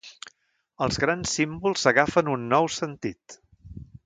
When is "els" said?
0.85-0.97